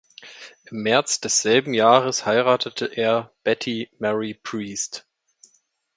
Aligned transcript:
Im 0.71 0.81
März 0.81 1.19
desselben 1.19 1.75
Jahres 1.75 2.25
heiratete 2.25 2.87
er 2.87 3.31
Betty 3.43 3.91
Mary 3.99 4.33
Priest. 4.33 5.05